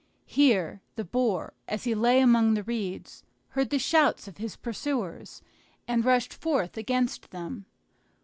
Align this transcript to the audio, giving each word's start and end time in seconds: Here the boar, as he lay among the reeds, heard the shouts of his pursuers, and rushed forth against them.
Here 0.25 0.81
the 0.95 1.03
boar, 1.03 1.53
as 1.67 1.83
he 1.83 1.93
lay 1.93 2.21
among 2.21 2.55
the 2.55 2.63
reeds, 2.63 3.23
heard 3.49 3.69
the 3.69 3.77
shouts 3.77 4.27
of 4.27 4.37
his 4.37 4.55
pursuers, 4.55 5.43
and 5.87 6.03
rushed 6.03 6.33
forth 6.33 6.75
against 6.75 7.29
them. 7.29 7.67